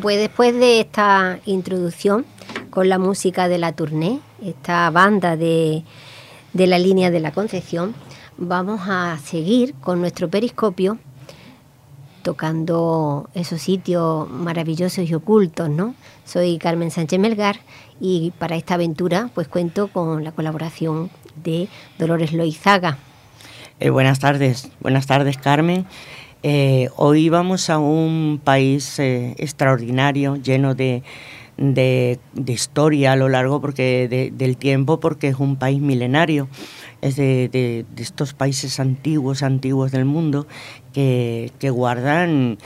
[0.00, 2.24] Pues después de esta introducción
[2.70, 5.82] con la música de la tournée, esta banda de,
[6.52, 7.94] de la línea de la Concepción,
[8.36, 10.98] vamos a seguir con nuestro periscopio
[12.22, 15.94] tocando esos sitios maravillosos y ocultos, ¿no?
[16.24, 17.60] Soy Carmen Sánchez Melgar
[18.00, 21.10] y para esta aventura pues cuento con la colaboración
[21.42, 21.68] de
[21.98, 22.98] Dolores Loizaga.
[23.80, 25.86] Eh, buenas tardes, buenas tardes Carmen.
[26.44, 31.02] Eh, hoy vamos a un país eh, extraordinario, lleno de,
[31.56, 36.48] de, historia a lo largo porque del tiempo, porque es un país milenario,
[37.02, 40.46] es de, estos países antiguos, antiguos del mundo,
[40.92, 42.58] que, guardan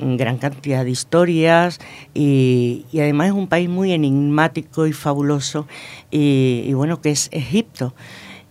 [0.00, 1.78] gran cantidad de historias
[2.14, 5.68] y, además es un país muy enigmático y fabuloso
[6.10, 7.94] y, bueno que es Egipto.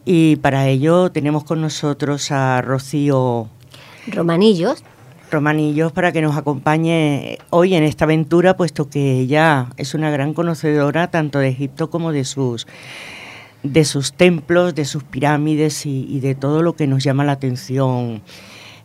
[0.05, 3.49] Y para ello tenemos con nosotros a Rocío
[4.07, 4.83] Romanillos
[5.31, 10.33] Romanillos para que nos acompañe hoy en esta aventura, puesto que ella es una gran
[10.33, 12.65] conocedora tanto de Egipto como de sus,
[13.61, 18.23] de sus templos, de sus pirámides y, de todo lo que nos llama la atención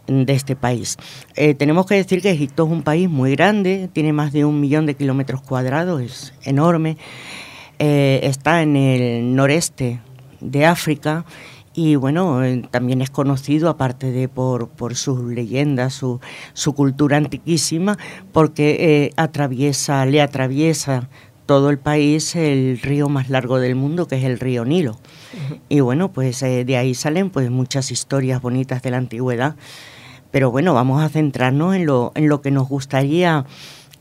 [0.06, 0.98] de este país.
[1.34, 4.60] Eh, tenemos que decir que Egipto es un país muy grande, tiene más de un
[4.60, 6.98] millón de kilómetros cuadrados, es enorme,
[7.78, 10.00] eh, está en el noreste
[10.40, 11.24] de África
[11.74, 16.20] y bueno, eh, también es conocido, aparte de por, por sus leyendas, su,
[16.52, 17.98] su cultura antiquísima,
[18.32, 21.08] porque eh, atraviesa, le atraviesa
[21.46, 24.98] todo el país el río más largo del mundo, que es el río Nilo.
[25.68, 29.56] Y bueno, pues eh, de ahí salen pues muchas historias bonitas de la antigüedad.
[30.30, 33.44] Pero bueno, vamos a centrarnos en lo, en lo que nos gustaría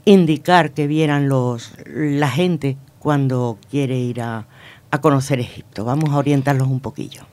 [0.06, 4.48] indicar que vieran los, la gente cuando quiere ir a,
[4.92, 5.86] a conocer Egipto.
[5.86, 7.33] Vamos a orientarlos un poquillo.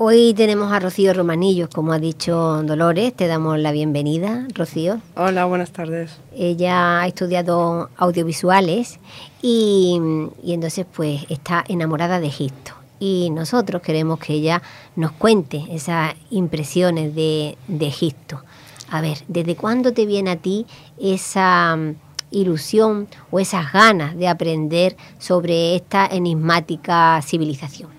[0.00, 5.00] Hoy tenemos a Rocío Romanillos, como ha dicho Dolores, te damos la bienvenida, Rocío.
[5.16, 6.20] Hola, buenas tardes.
[6.36, 9.00] Ella ha estudiado audiovisuales
[9.42, 10.00] y,
[10.46, 12.74] entonces pues está enamorada de Egipto.
[13.00, 14.62] Y nosotros queremos que ella
[14.94, 18.44] nos cuente esas impresiones de, de Egipto.
[18.92, 20.64] A ver, ¿desde cuándo te viene a ti
[20.96, 21.96] esa mm,
[22.30, 27.97] ilusión o esas ganas de aprender sobre esta enigmática civilización?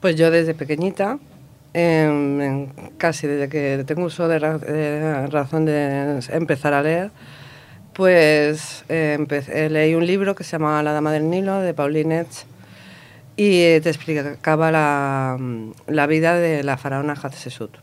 [0.00, 1.18] Pues yo desde pequeñita,
[1.74, 4.38] em, casi desde que tengo uso de,
[5.28, 7.10] razón de empezar a leer,
[7.92, 12.46] pues empecé, leí un libro que se llama La Dama del Nilo de Pauline Etz
[13.36, 15.36] y te explicaba la,
[15.86, 17.76] la vida de la faraona Hatshepsut.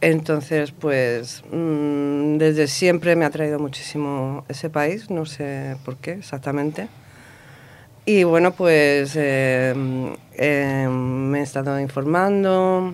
[0.00, 6.12] Entonces, pues mm, desde siempre me ha traído muchísimo ese país, no sé por qué
[6.12, 6.88] exactamente.
[8.12, 9.72] Y bueno, pues eh,
[10.34, 12.92] eh, me he estado informando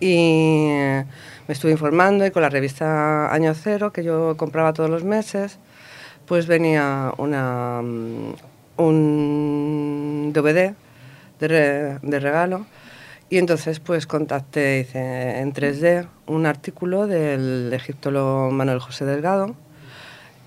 [0.00, 1.06] y me
[1.48, 5.58] estuve informando y con la revista Año Cero, que yo compraba todos los meses,
[6.26, 8.34] pues venía una, mm,
[8.76, 10.74] un DVD
[11.40, 12.66] de, de regalo.
[13.30, 19.54] Y entonces pues contacté, hice en 3D un artículo del egiptólogo Manuel José Delgado.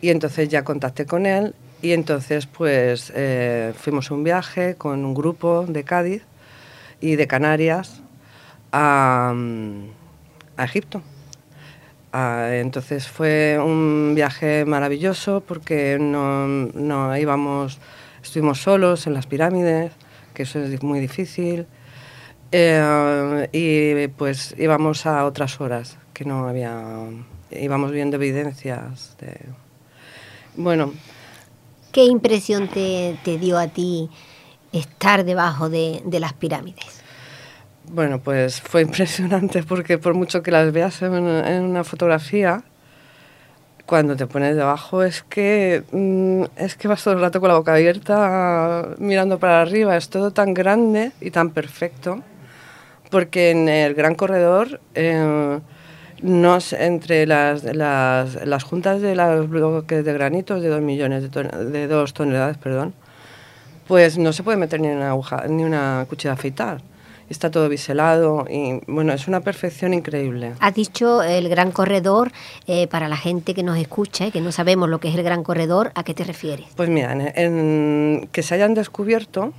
[0.02, 5.14] Y entonces ya contacté con él y entonces, pues, eh, fuimos un viaje con un
[5.14, 6.24] grupo de Cádiz
[7.02, 8.02] y de Canarias
[8.72, 9.34] a,
[10.58, 11.02] Egipto.
[12.14, 17.80] Ah, entonces fue un viaje maravilloso porque no, íbamos,
[18.24, 19.92] estuvimos solos en las pirámides,
[20.34, 21.68] que eso es muy difícil,
[22.52, 26.82] eh, y pues íbamos a otras horas, que no había,
[27.52, 29.38] íbamos viendo evidencias de...
[30.56, 30.94] Bueno,
[31.96, 34.10] ¿Qué impresión te, dio a ti
[34.74, 37.02] estar debajo de, las pirámides?
[37.86, 42.64] Bueno, pues fue impresionante porque por mucho que las veas en, una fotografía,
[43.86, 47.56] cuando te pones debajo es que mm, es que vas todo el rato con la
[47.56, 49.96] boca abierta mirando para arriba.
[49.96, 52.22] Es todo tan grande y tan perfecto
[53.10, 55.62] porque en el gran corredor eh,
[56.22, 61.44] nos, entre las, las, las, juntas de los bloques de granitos de dos millones de,
[61.44, 62.94] de dos toneladas, perdón,
[63.88, 66.82] pues no se puede meter ni una aguja, ni una cuchilla de afeitar.
[67.28, 70.54] Está todo biselado y bueno, es una perfección increíble.
[70.60, 72.32] Has dicho el gran corredor,
[72.68, 75.24] eh, para la gente que nos escucha y que no sabemos lo que es el
[75.24, 76.68] gran corredor, ¿a qué te refieres?
[76.76, 79.54] Pues mira, en, que se hayan descubierto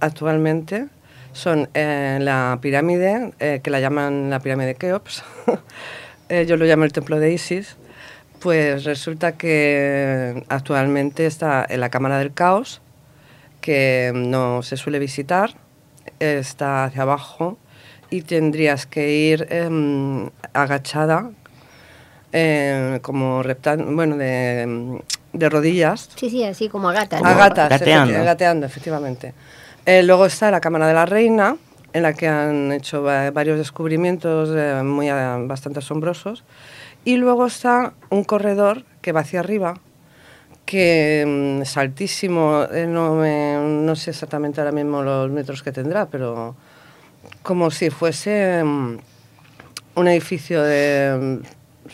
[0.00, 0.88] actualmente
[1.32, 5.22] son eh, la pirámide, eh, que la llaman la pirámide de Keops,
[6.28, 7.76] eh, yo lo llamo el templo de Isis,
[8.40, 12.80] pues resulta que actualmente está en la Cámara del Caos,
[13.60, 15.54] que no se suele visitar,
[16.18, 17.58] está hacia abajo
[18.08, 21.30] y tendrías que ir em, agachada
[22.32, 25.00] eh, como reptan, bueno, de,
[25.32, 26.08] de rodillas.
[26.14, 27.22] Sí, sí, así como a gatas.
[27.22, 27.38] A ¿no?
[27.38, 28.24] gatas, Gateando.
[28.24, 29.34] gateando, efectivamente.
[29.86, 31.56] Eh, luego está la Cámara de la Reina,
[31.92, 36.44] en la que han hecho va- varios descubrimientos eh, muy ah, bastante asombrosos.
[37.04, 39.78] Y luego está un corredor que va hacia arriba,
[40.66, 46.06] que mm, es altísimo, eh, no, no sé exactamente ahora mismo los metros que tendrá,
[46.06, 46.54] pero
[47.42, 48.98] como si fuese mm,
[49.96, 51.40] un edificio de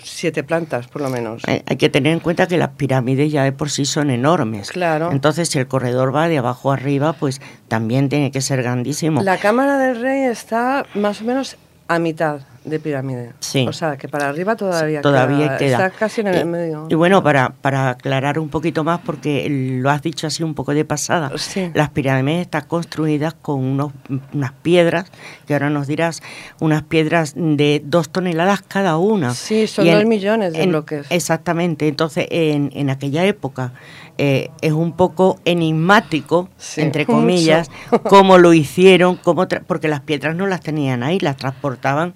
[0.02, 1.42] siete plantas, por lo menos.
[1.46, 4.70] Hay, que tener en cuenta que las pirámides ya de por sí son enormes.
[4.70, 5.10] Claro.
[5.12, 9.22] Entonces, si el corredor va de abajo a arriba, pues también tiene que ser grandísimo.
[9.22, 11.56] La Cámara del Rey está más o menos
[11.88, 13.32] a mitad de pirámide.
[13.40, 13.66] Sí.
[13.68, 15.86] O sea, que para arriba todavía, Todavía queda.
[15.86, 16.86] Está casi en el y, medio.
[16.90, 20.74] y bueno, para, para aclarar un poquito más, porque lo has dicho así un poco
[20.74, 21.70] de pasada, Sí.
[21.74, 23.92] las pirámides están construidas con unos,
[24.34, 25.10] unas piedras,
[25.46, 26.22] que ahora nos dirás,
[26.60, 29.32] unas piedras de dos toneladas cada una.
[29.34, 31.06] Sí, son Y dos millones de en- bloques.
[31.10, 33.72] Exactamente, entonces en, en aquella época
[34.18, 37.70] eh, es un poco enigmático, Sí, entre comillas,
[38.08, 42.14] cómo lo hicieron, cómo porque las piedras no las tenían ahí, las transportaban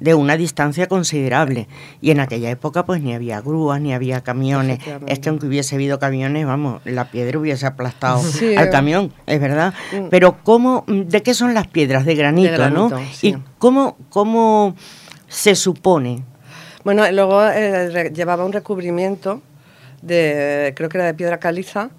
[0.00, 1.68] de una distancia considerable.
[2.00, 4.80] Y en aquella época pues ni había grúas, ni había camiones.
[5.06, 9.40] Es que aunque hubiese habido camiones, vamos, la piedra hubiese aplastado Sí, al camión, es
[9.40, 9.74] verdad.
[9.92, 10.08] Mm.
[10.10, 12.04] Pero ¿cómo, ¿de qué son las piedras?
[12.04, 12.88] De granito, ¿no?
[12.88, 13.28] granito, sí.
[13.28, 14.74] ¿Y cómo, cómo
[15.28, 16.22] se supone?
[16.84, 19.42] Bueno, luego eh, llevaba un recubrimiento
[20.02, 21.90] de, creo que era de piedra caliza,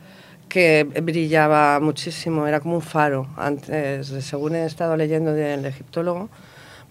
[0.47, 3.27] que brillaba muchísimo, era como un faro.
[3.35, 6.29] Antes, según he estado leyendo del egiptólogo,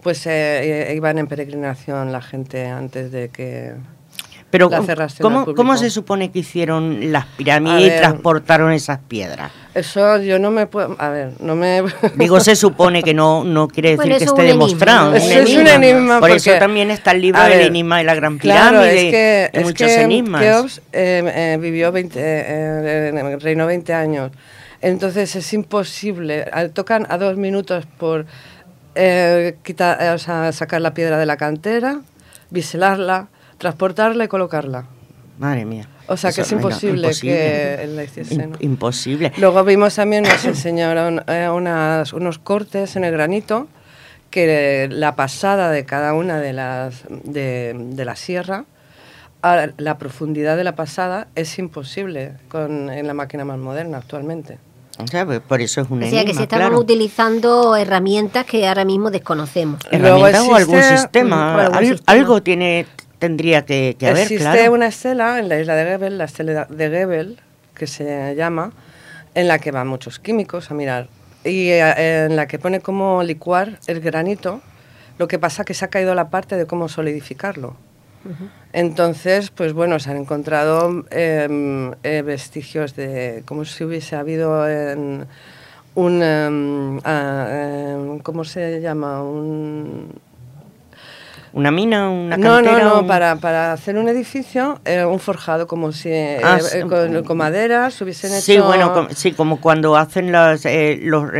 [0.01, 3.73] pues eh, eh, iban en peregrinación la gente antes de que...
[4.49, 4.69] Pero
[5.19, 5.53] ¿cómo.
[5.53, 7.99] ¿cómo se supone que hicieron las pirámides y ver.
[7.99, 9.51] transportaron esas piedras?
[9.75, 10.95] Eso yo no me puedo...
[10.99, 11.83] A ver, no me...
[12.15, 15.09] Digo, se supone que no, no quiere decir Bueno, que eso esté enigma, demostrado.
[15.11, 15.15] ¿no?
[15.17, 18.15] Eso es un enigma Por eso porque- también está el libro del enigma de la
[18.15, 20.41] Gran Claro, Pirámide es que, y es muchos que enigmas.
[20.41, 24.31] Keops eh, eh, vivió 20, eh, en el reino 20 años.
[24.81, 26.45] Entonces es imposible.
[26.73, 28.25] Tocan a dos minutos por
[28.97, 32.01] eh, quitar, eh, o sea, sacar la piedra de la cantera,
[32.49, 33.27] biselarla,
[33.57, 34.85] transportarla y colocarla.
[35.39, 35.87] Madre mía.
[36.07, 38.49] O sea que es venga, imposible, que la hiciese.
[38.59, 39.31] Imposible.
[39.37, 43.67] Luego vimos también, nos enseñaron eh, unas- unos cortes en el granito,
[44.31, 48.65] que la pasada de cada una de las de, de la sierra,
[49.43, 54.57] a la profundidad de la pasada es imposible con, en la máquina más moderna actualmente.
[54.99, 56.79] O sea, pues por eso es un O sea que se estaban claro.
[56.81, 59.79] utilizando herramientas que ahora mismo desconocemos.
[59.91, 61.55] Luego ¿Herramientas o algún existe- sistema?
[61.55, 62.13] o algún Al- sistema.
[62.19, 62.85] Algo tiene,
[63.19, 64.73] tendría que, que haber, Existe claro.
[64.73, 67.39] una estela en la isla de Gebel, la estela de Gebel,
[67.75, 68.71] que se llama,
[69.35, 71.09] en la que van muchos químicos a mirar
[71.43, 74.61] y eh, en la que pone cómo licuar el granito.
[75.19, 77.75] Lo que pasa que se ha caído la parte de cómo solidificarlo.
[78.73, 85.25] Entonces, pues bueno, se han encontrado em, eh, vestigios de como si hubiese habido en
[85.95, 87.47] un, em, ah,
[87.95, 89.23] em, ¿cómo se llama?
[89.23, 90.11] Un,
[91.53, 92.83] Una mina, una no, cantera.
[92.83, 96.59] no, no, un- para, para hacer un edificio, eh, un forjado, como si eh, Ah,
[96.73, 98.41] eh, con, con madera se hubiesen hecho...
[98.41, 101.31] Sí, bueno, com- sí, como cuando hacen las, eh, los,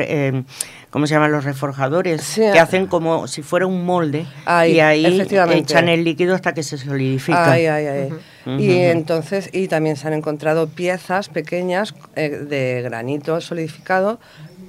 [0.90, 1.32] ¿cómo se llaman?
[1.32, 2.42] Los reforjadores, Sí.
[2.42, 6.64] que hacen como si fuera un molde Ahí, y ahí echan el líquido hasta que
[6.64, 7.52] se solidifica.
[7.52, 8.10] Ay, ay, ay.
[8.46, 8.60] Ujú.
[8.60, 14.20] Y entonces, y también se han encontrado piezas pequeñas eh, de granito solidificado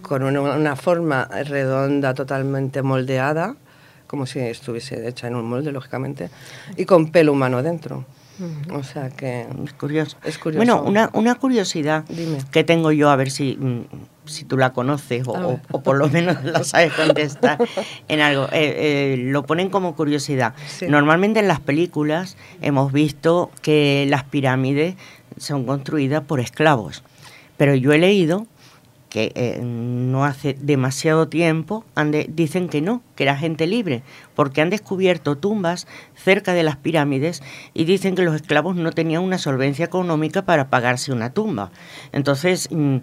[0.02, 3.56] con una, una forma redonda totalmente moldeada,
[4.06, 6.30] como si estuviese hecha en un molde, lógicamente,
[6.76, 8.04] y con pelo humano dentro.
[8.72, 9.46] O sea que...
[9.64, 10.16] Es curioso.
[10.25, 10.58] Es curioso.
[10.64, 12.38] Bueno, una, una curiosidad Dime.
[12.52, 13.80] que tengo yo, a ver si, mm,
[14.28, 17.58] si tú la conoces o, por lo menos la sabes contestar
[18.08, 18.44] en algo.
[18.52, 20.54] Eh, eh, lo ponen como curiosidad.
[20.66, 20.87] Sí.
[20.88, 24.94] Normalmente en las películas hemos visto que las pirámides
[25.37, 27.02] son construidas por esclavos,
[27.56, 28.47] pero yo he leído
[29.08, 34.02] que eh, no hace demasiado tiempo han de- dicen que no, que era gente libre,
[34.35, 37.42] porque han descubierto tumbas cerca de las pirámides
[37.73, 41.70] y dicen que los esclavos no tenían una solvencia económica para pagarse una tumba.
[42.12, 42.99] Entonces, mm,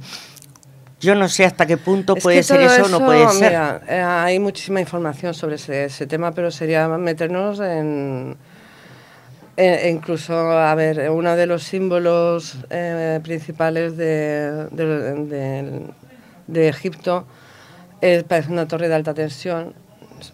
[1.00, 3.50] yo no sé hasta qué punto Es puede ser eso o no puede ser.
[3.50, 8.38] mira, eh, hay muchísima información sobre ese, ese tema, pero sería meternos en...
[9.58, 15.82] e- incluso, a ver, uno de los símbolos eh, principales de, de- de-
[16.48, 17.26] de Egipto
[18.02, 19.74] es, parece una torre de alta tensión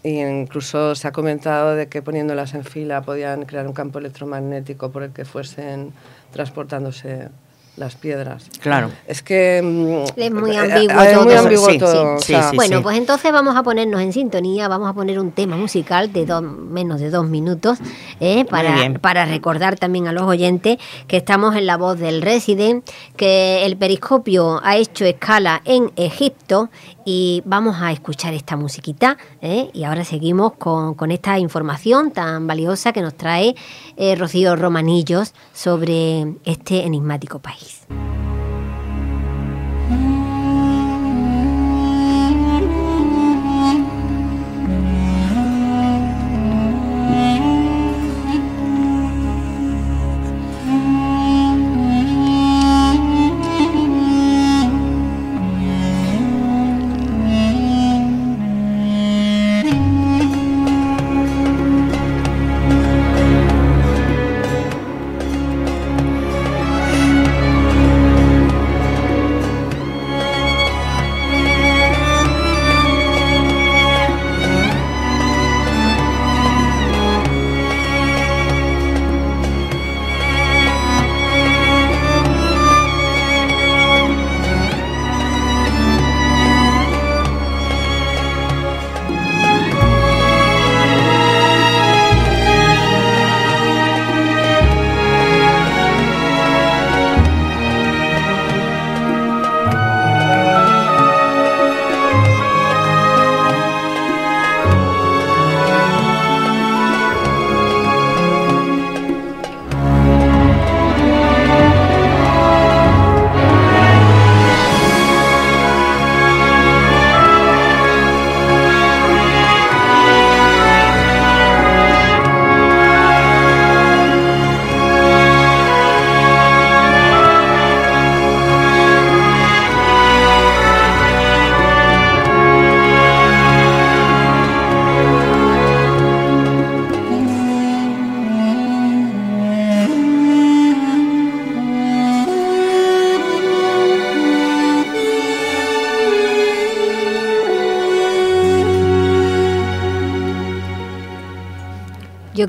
[0.04, 4.92] y incluso se ha comentado de que poniéndolas en fila podían crear un campo electromagnético
[4.92, 5.92] por el que fuesen
[6.32, 7.30] transportándose
[7.78, 8.44] las piedras.
[8.60, 8.92] Claro.
[9.08, 9.62] Es que...
[9.64, 11.24] mm, Es muy eh, ambiguo es todo.
[11.24, 14.12] muy ambiguo Sí, todo, sí, o sea, sí, bueno, pues entonces vamos a ponernos en
[14.14, 17.80] sintonía, vamos a poner un tema musical de dos, menos de dos minutos
[18.20, 18.46] ¿eh?
[18.46, 23.66] para, para recordar también a los oyentes que estamos en la voz del Resident, que
[23.66, 26.70] el periscopio ha hecho escala en Egipto
[27.06, 29.70] y vamos a escuchar esta musiquita ¿eh?
[29.74, 33.56] y ahora seguimos con, con esta información tan valiosa que nos trae
[33.96, 37.61] eh, Rocío Romanillos sobre este enigmático país.
[37.62, 38.21] Yo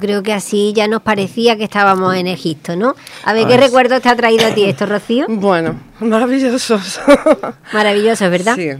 [0.02, 2.94] creo que así ya nos parecía que estábamos en Egipto, ¿no?
[3.24, 5.24] A ver, ¿qué Pues- recuerdos te ha traído a ti esto, Rocío?
[5.28, 7.00] Bueno, maravillosos.
[7.72, 8.56] Maravilloso, ¿verdad?
[8.56, 8.70] Sí,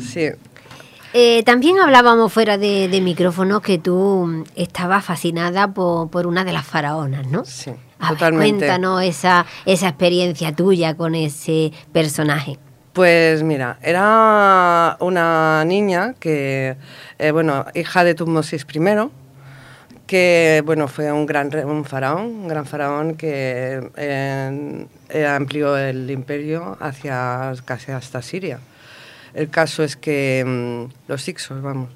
[0.00, 0.28] sí.
[1.18, 6.44] Eh, también hablábamos fuera de, de micrófono que tú mm, estabas fascinada por, por una
[6.44, 7.44] de las faraonas, ¿no?
[7.46, 8.66] Sí, A ver, totalmente.
[8.66, 12.58] cuéntanos esa, esa experiencia tuya con ese personaje.
[12.92, 16.76] Pues mira, era una niña que,
[17.18, 18.78] eh, bueno, hija de Tutmosis I,
[20.06, 26.76] que, bueno, fue un gran un faraón, un gran faraón que eh, amplió el imperio
[26.80, 28.60] hacia casi hasta Siria.
[29.34, 31.90] El caso es que mm, los Ixos, vamos.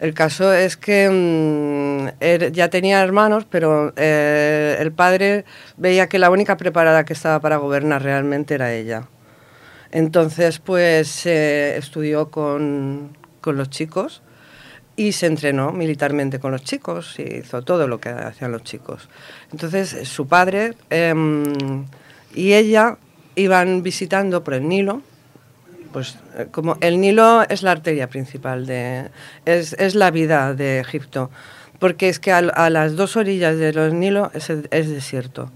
[0.00, 5.44] El caso es que mm, él ya tenía hermanos, pero eh, el padre
[5.76, 9.04] veía que la única preparada que estaba para gobernar realmente era ella.
[9.92, 14.22] Entonces, pues eh, estudió con, con los chicos
[14.96, 19.08] y se entrenó militarmente con los chicos y hizo todo lo que hacían los chicos.
[19.52, 21.84] Entonces, eh, su padre em,
[22.34, 22.98] y ella
[23.34, 25.02] iban visitando por el Nilo.
[25.92, 29.10] Pues eh, como el Nilo es la arteria principal de
[29.44, 31.30] es, es la vida de Egipto,
[31.78, 35.50] porque es que al- a, las dos orillas de los Nilo es, es desierto.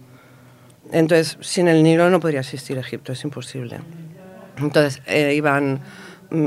[0.93, 3.79] Entonces, sin el Nilo no podría existir Egipto, es imposible.
[4.59, 5.79] Entonces eh, iban, eh,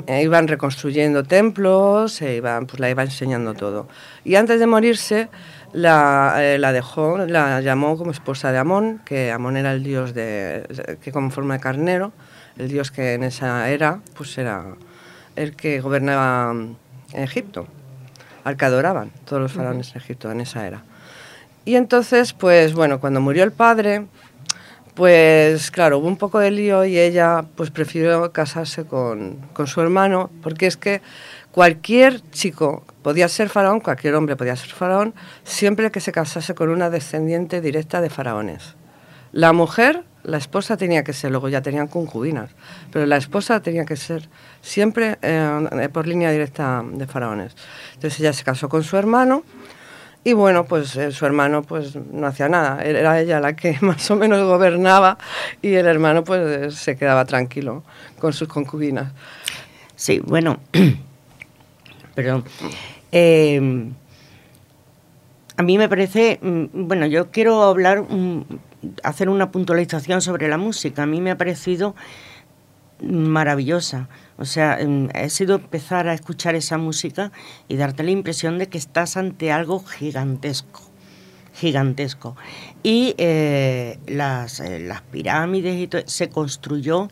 [0.08, 3.88] iban reconstruyendo templos, e iban, pues la iba enseñando todo.
[4.24, 5.30] Y antes de morirse,
[5.74, 10.14] la, eh, la dejó, la llamó como esposa de Amón, que Amón era el dios
[10.14, 12.12] de, que con forma de carnero,
[12.58, 14.66] el dios que en esa era, pues era
[15.36, 16.76] el que gobernaba mm,
[17.14, 17.68] Egipto,
[18.44, 20.84] al que adoraban todos los faraones en Egipto en esa era.
[21.66, 24.08] Y entonces, pues bueno, cuando murió el padre,
[24.98, 29.80] pues claro, hubo un poco de lío y ella pues prefirió casarse con, con su
[29.80, 31.04] hermano, porque es que
[31.52, 35.14] cualquier chico podía ser faraón, cualquier hombre podía ser faraón,
[35.44, 38.76] siempre que se casase con una descendiente directa de faraones.
[39.34, 42.50] La mujer, la esposa tenía que ser, luego ya tenían concubinas,
[42.92, 44.28] pero la esposa tenía que ser
[44.62, 47.56] siempre eh, por línea directa de faraones.
[47.94, 49.44] Entonces ella se casó con su hermano
[50.28, 54.12] y bueno, pues eh, su hermano pues no hacía nada, era ella la que más
[54.12, 55.18] o menos gobernaba
[55.62, 57.86] y el hermano pues se quedaba tranquilo
[58.20, 59.14] con sus concubinas.
[59.96, 60.60] Sí, bueno,
[62.16, 62.44] perdón.
[63.14, 63.90] Eh,
[65.56, 68.44] a mí me parece, mm, bueno, yo quiero hablar mm,
[69.04, 71.04] hacer una puntualización sobre la música.
[71.04, 71.96] A mí me ha parecido
[73.02, 74.10] maravillosa.
[74.38, 77.32] O sea, em, he sido empezar a escuchar esa música
[77.68, 80.82] y darte la impresión de que estás ante algo gigantesco,
[81.54, 82.36] gigantesco.
[82.84, 87.10] Y eh, las, eh, las, pirámides y todo, se construyó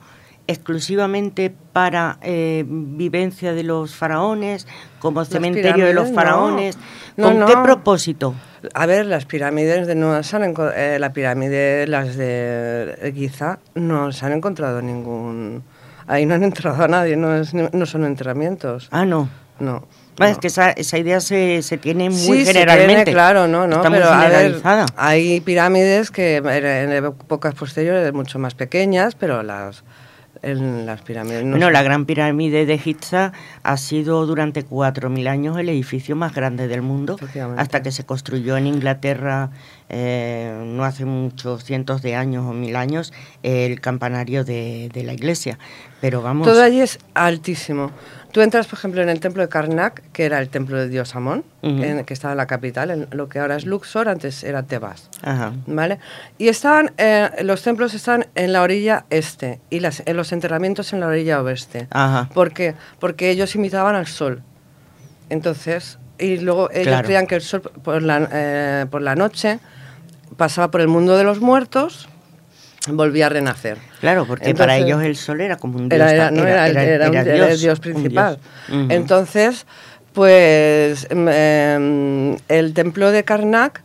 [0.48, 4.68] exclusivamente para eh, vivencia de los faraones,
[5.00, 6.77] como cementerio de los faraones.
[7.20, 8.36] ¿Con qué propósito?
[8.75, 10.54] A ver, las pirámides de se han
[11.00, 15.63] la pirámide, las de Giza, no se han encontrado ningún
[16.07, 17.29] ahí no han entrado a nadie, no,
[17.71, 18.88] no son enterramientos.
[18.91, 19.29] Ah, no.
[19.59, 19.88] No.
[20.19, 22.93] Es que esa, esa idea se, se tiene muy generalmente.
[23.00, 24.07] Se tiene, claro, no, no, pero
[24.95, 29.83] hay pirámides que en épocas posteriores mucho más pequeñas, pero las
[30.41, 31.43] en las pirámides.
[31.43, 33.33] No bueno, la gran pirámide de Giza
[33.63, 37.17] ha sido durante 4.000 años el edificio más grande del mundo,
[37.57, 39.50] hasta que se construyó en Inglaterra
[39.89, 43.13] eh, no hace muchos cientos de años o mil años
[43.44, 45.60] el campanario de, de la iglesia.
[46.01, 46.48] Pero vamos.
[46.48, 47.92] Todo allí es altísimo.
[48.36, 51.15] Tú entras, por ejemplo, en el templo de Karnak, que era el templo de Dios
[51.15, 55.10] Amón, que estaba en la capital, en lo que ahora es Luxor, antes era Tebas.
[55.65, 56.00] ¿Vale?
[56.38, 60.92] Y estaban, eh, los templos están en la orilla este y las, en los enterramientos
[60.92, 61.88] en la orilla oeste.
[62.34, 62.75] ¿Por qué?
[63.00, 64.44] Porque ellos imitaban al sol.
[65.30, 69.60] Entonces, y luego ellos creían que el sol por la, eh, por la noche
[70.38, 72.07] pasaba por el mundo de los muertos
[72.93, 73.77] volvía a renacer.
[74.00, 76.01] Claro, porque para ellos el sol era como un dios.
[76.01, 78.39] Era, el dios, principal.
[78.89, 79.65] Entonces,
[80.13, 83.84] pues em, em, el templo de Karnak,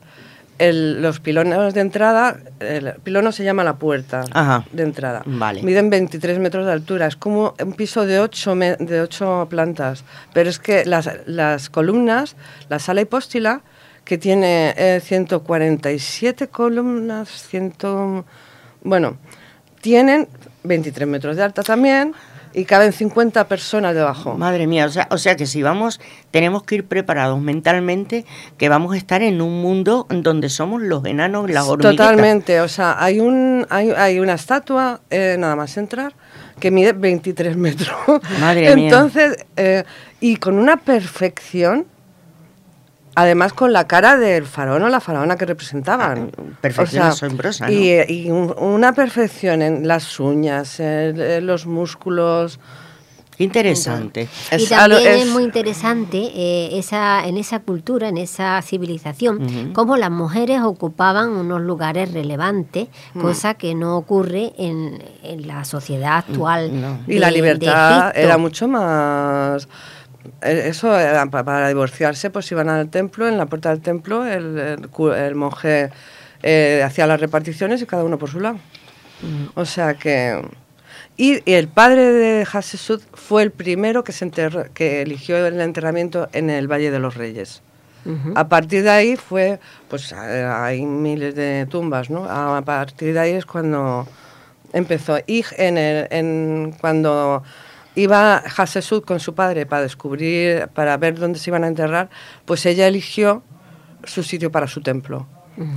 [0.61, 4.25] los pilones de entrada, el pilono se llama la puerta
[4.73, 5.23] de entrada.
[5.25, 5.63] Vale.
[5.63, 10.05] Miden 23 metros de altura, es como un piso de 8, de 8 plantas.
[10.33, 12.37] Pero es que las, las columnas,
[12.69, 13.63] la sala hipóstila,
[14.05, 17.75] que tiene 147 eh, columnas, 100
[18.83, 19.19] bueno,
[19.81, 20.29] tienen
[20.65, 22.15] 23 metros de alta también
[22.53, 24.37] y caben 50 personas debajo.
[24.37, 28.25] Madre mía, o sea, o sea que si vamos, tenemos que ir preparados mentalmente,
[28.59, 31.97] que vamos a estar en un mundo donde somos los enanos, las hormigas.
[31.97, 36.15] Totalmente, o sea, hay, un, hay, hay una estatua, eh, nada más entrar,
[36.59, 37.97] que mide 23 metros.
[38.41, 38.85] Madre mía.
[38.85, 39.85] Entonces, eh,
[40.21, 41.87] y con una perfección
[43.15, 46.31] Además con la cara del faraón o la faraona que representaban.
[46.37, 47.67] Ah, perfección asombrosa.
[47.67, 47.73] ¿no?
[47.73, 52.61] Y, una perfección en las uñas, en, los músculos.
[53.39, 54.29] Interesante.
[54.53, 60.11] y también es, muy interesante eh, esa, en esa cultura, en esa civilización, cómo las
[60.11, 63.21] mujeres ocupaban unos lugares relevantes, mm.
[63.21, 65.03] cosa que no ocurre en,
[65.47, 66.99] la sociedad actual.
[67.07, 69.67] y la libertad era mucho más
[70.43, 75.35] eso, eh, para divorciarse, pues iban al templo, en la puerta del templo, el, el,
[75.35, 75.91] monje
[76.43, 78.59] eh, hacía las reparticiones y cada uno por su lado.
[79.55, 80.41] O sea que...
[81.17, 84.31] Y, el padre de Hatshepsut fue el primero que, se
[84.73, 87.63] que eligió el enterramiento en el Valle de los Reyes.
[88.35, 92.25] A partir de ahí fue, pues hay miles de tumbas, ¿no?
[92.25, 94.09] A partir de ahí es cuando
[94.73, 95.19] empezó.
[95.27, 97.43] Y en, el, en cuando
[98.01, 102.11] iba Hasesud con su padre para descubrir, para ver dónde se iban a enterrar,
[102.45, 103.43] pues ella eligió
[104.05, 105.27] su sitio para su templo,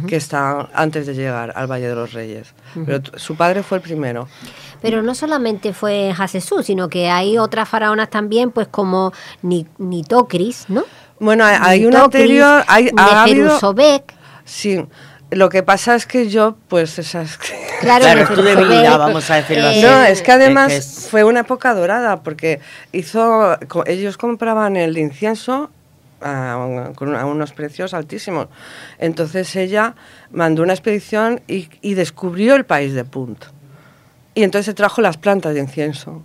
[0.07, 2.53] que está antes de llegar al Valle de los Reyes.
[2.85, 4.27] Pero su padre fue el primero.
[4.81, 10.83] Pero no solamente fue Hasesud, sino que hay otras faraonas también, pues como Nitocris, ¿no?
[11.19, 13.25] Bueno, hay, una anterior, hay, ha
[14.45, 14.85] Sí,
[15.35, 17.39] lo que pasa es que yo, pues esas...
[17.81, 19.81] Claro, claro es tu debilidad, vamos a decirlo así.
[19.81, 22.61] No, es que además fue una época dorada, porque
[22.93, 25.69] hizo, ellos compraban el incienso
[26.21, 26.55] a,
[27.25, 28.47] unos precios altísimos.
[28.99, 29.95] Entonces ella
[30.31, 33.43] mandó una expedición y, y descubrió el país de Punt.
[34.33, 36.23] Y entonces se trajo las plantas de incienso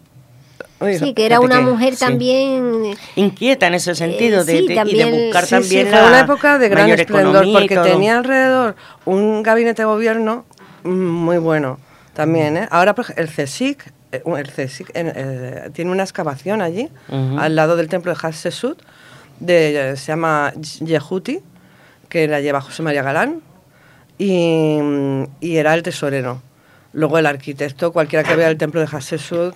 [0.99, 2.97] sí, que era una mujer también...
[3.17, 6.91] Inquieta en ese sentido, de, y de buscar también sí, fue una época de gran
[6.91, 10.45] esplendor, porque tenía alrededor un gabinete de gobierno
[10.85, 11.79] muy bueno
[12.14, 12.57] también.
[12.57, 12.69] ¿eh?
[12.71, 18.12] Ahora el CSIC, eh, el CSIC eh, tiene una excavación allí, al lado del templo
[18.12, 18.81] de Hatshepsut,
[19.41, 21.41] de, se llama Yehuti,
[22.09, 23.41] que la lleva José María Galán,
[24.19, 24.79] y,
[25.41, 26.43] y era el tesorero.
[26.99, 29.55] Luego el arquitecto, cualquiera que vea el templo de Hatshepsut,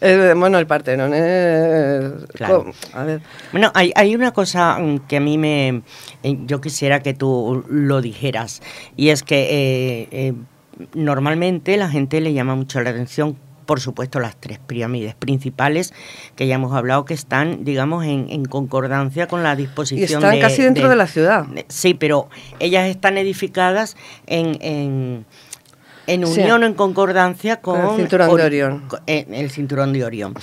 [0.34, 2.24] bueno, el Partenón es...
[2.32, 2.72] Claro.
[2.94, 3.20] A ver.
[3.52, 5.82] Bueno, hay, hay, una cosa mm, que a mí me...
[6.22, 8.62] Eh, yo quisiera que tú lo dijeras,
[8.96, 10.32] y es que eh, eh,
[10.94, 13.36] normalmente la gente le llama mucho la atención
[13.70, 15.94] por supuesto, las tres pirámides principales
[16.34, 20.00] que ya hemos hablado que están, digamos, en, concordancia con la disposición.
[20.00, 21.46] Y están casi dentro de, la ciudad.
[21.68, 22.28] sí, pero
[22.58, 25.24] ellas están edificadas en en
[26.18, 28.84] unión o en concordancia con, el cinturón de Orión.
[29.06, 30.34] el cinturón de Orión.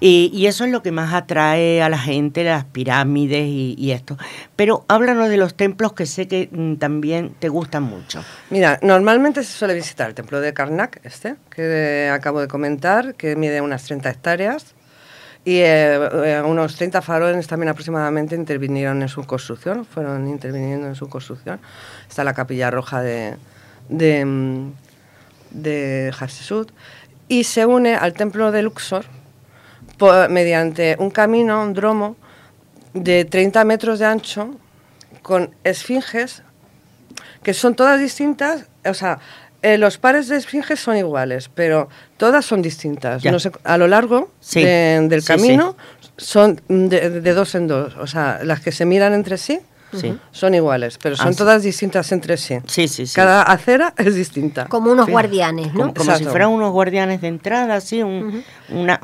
[0.00, 4.16] Y, eso es lo que más atrae a la gente, las pirámides y, esto.
[4.56, 8.24] Pero háblanos de los templos que sé que mm, también te gustan mucho.
[8.50, 13.36] Mira, normalmente se suele visitar el templo de Karnak, este, que acabo de comentar, que
[13.36, 14.74] mide unas 30 hectáreas.
[15.44, 20.94] Y eh, eh, unos 30 faroles también aproximadamente intervinieron en su construcción, fueron interviniendo en
[20.94, 21.58] su construcción.
[22.08, 23.34] Está la capilla roja de,
[23.88, 24.72] de, mm,
[25.52, 26.70] de Hatshepsut
[27.28, 29.04] y se une al templo de Luxor
[30.28, 32.16] mediante un camino, un dromo
[32.92, 34.54] de 30 metros de ancho
[35.22, 36.42] con esfinges
[37.42, 39.18] que son todas distintas, o sea,
[39.62, 43.24] eh, los pares de esfinges son iguales, pero todas son distintas.
[43.24, 45.76] No sé, a lo largo del camino
[46.16, 49.60] son de, de, dos en dos, o sea, las que se miran entre sí
[50.30, 52.58] son iguales, pero son ah, todas distintas entre sí.
[52.66, 53.14] Sí, sí, sí.
[53.14, 54.66] Cada acera es distinta.
[54.66, 55.92] Como unos guardianes, ¿no?
[55.94, 59.00] Como, si fueran unos guardianes de entrada, sí, una,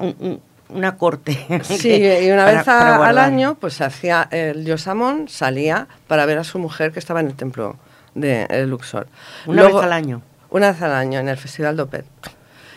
[0.69, 1.63] una corte.
[1.63, 1.91] Sí,
[2.23, 6.93] y una vez al año, pues hacía el Yosamón salía para ver a su mujer
[6.93, 7.77] que estaba en el templo
[8.15, 9.07] de Luxor.
[9.47, 10.23] Una vez al año.
[10.51, 12.07] Una vez al año en el Festival de Opet.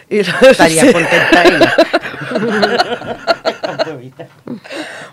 [0.09, 1.73] Y Estaría contenta ella.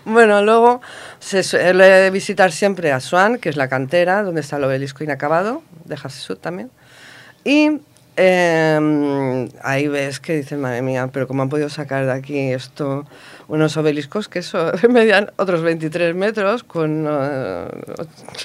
[0.05, 0.81] bueno, luego
[1.19, 5.63] se suele visitar siempre a Swan, que es la cantera, donde está el obelisco inacabado,
[5.85, 6.71] de Hatshepsut también.
[7.43, 7.79] Y
[8.15, 13.05] em, ahí ves que dicen, madre mía, pero ¿cómo han podido sacar de aquí esto?
[13.47, 17.07] Unos obeliscos que eso medían otros 23 metros con...
[17.07, 17.67] Uh,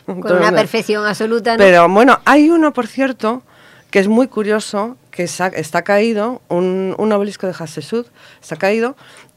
[0.07, 1.57] con una perfección absoluta.
[1.57, 3.43] Pero bueno, hay uno, por cierto,
[3.91, 8.09] que es muy curioso, que está caído, un, un obelisco de Hatshepsut,
[8.43, 8.97] está caído,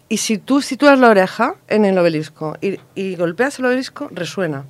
[0.10, 4.66] y si tú sitúas la oreja en el obelisco y, golpeas el obelisco, resuena.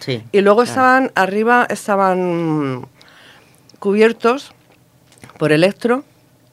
[0.00, 2.88] Sí, y luego estaban, arriba estaban
[3.78, 4.52] cubiertos
[5.38, 6.04] por electro,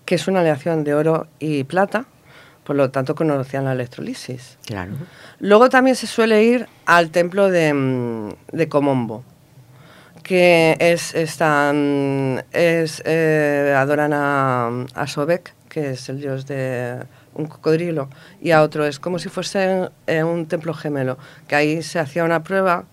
[0.06, 2.06] que es una aleación de oro y plata,
[2.64, 4.60] por lo tanto conocían la electrolisis.
[4.66, 4.92] Claro.
[5.40, 9.24] Luego también se suele ir al templo de, de Comombo,
[10.22, 17.00] que es, están, es eh, adoran a, a Sobek, que es el dios de
[17.34, 18.10] un cocodrilo,
[18.42, 22.44] y a otro es como si fuese un templo gemelo, que ahí se hacía una
[22.44, 22.86] prueba,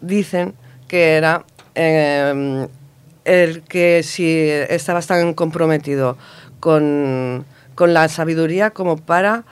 [0.00, 0.54] dicen
[0.88, 1.44] que era
[1.74, 2.68] em,
[3.24, 6.16] el que si estabas tan comprometido
[6.60, 7.44] con,
[7.74, 9.44] con la sabiduría como para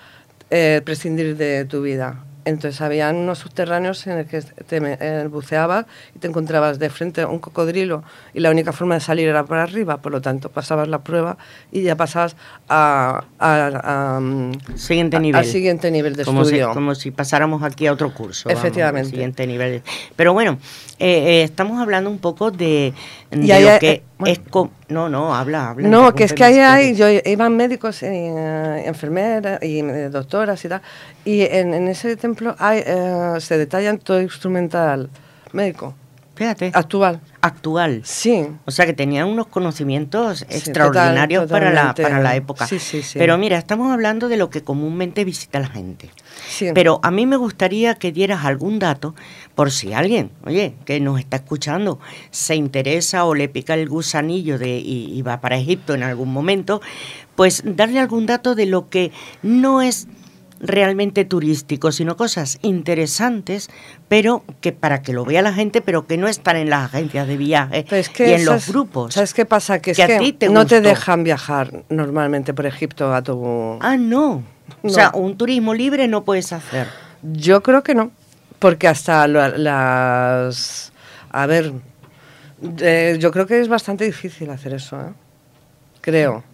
[0.50, 2.24] eh, prescindir de tu vida.
[2.44, 7.22] Entonces había unos subterráneos en el que te eh, buceabas y te encontrabas de frente
[7.22, 8.04] a un cocodrilo
[8.34, 11.38] y la única forma de salir era por arriba, por lo tanto pasabas la prueba
[11.72, 12.36] y ya pasabas
[12.68, 13.24] a,
[14.74, 15.40] siguiente nivel.
[15.40, 16.68] al siguiente nivel de como estudio.
[16.68, 18.48] Si, como si pasáramos aquí a otro curso.
[18.48, 19.10] Efectivamente.
[19.10, 19.82] siguiente nivel.
[20.16, 20.58] Pero bueno,
[20.98, 22.92] eh, eh, estamos hablando un poco de,
[23.34, 24.40] lo que es...
[24.88, 25.88] No, no, habla, habla.
[25.88, 30.82] No, que es que ahí hay, yo, iban médicos, y, enfermeras y doctoras y tal,
[31.24, 35.10] y en, en ese templo hay, eh, se detallan todo instrumental
[35.52, 35.94] médico.
[36.34, 36.72] Fíjate.
[36.74, 37.20] Actual.
[37.40, 38.00] Actual.
[38.04, 38.46] Sí.
[38.64, 42.66] O sea que tenían unos conocimientos extraordinarios para, la, para la época.
[42.66, 43.18] Sí, sí, sí.
[43.18, 46.10] Pero mira, estamos hablando de lo que comúnmente visita la gente.
[46.48, 46.68] Sí.
[46.74, 49.14] Pero a mí me gustaría que dieras algún dato
[49.54, 51.98] por si alguien, oye, que nos está escuchando,
[52.30, 56.80] se interesa o le pica el gusanillo de, y va para Egipto en algún momento,
[57.36, 60.08] pues darle algún dato de lo que no es
[60.64, 63.68] realmente turístico, sino cosas interesantes,
[64.08, 67.28] pero que para que lo vea la gente, pero que no están en las agencias
[67.28, 67.84] de viaje
[68.18, 69.14] y en los grupos.
[69.14, 69.80] ¿Sabes qué pasa?
[69.80, 73.78] Que, es que no te dejan viajar normalmente por Egipto a tu...
[73.80, 74.42] Ah, no.
[74.82, 76.88] O sea, un turismo libre no puedes hacer.
[77.22, 78.10] Yo creo que no,
[78.58, 80.92] porque hasta las...
[81.30, 81.72] A ver,
[82.80, 85.12] eh, yo creo que es bastante difícil hacer eso, ¿eh?
[86.00, 86.44] Creo.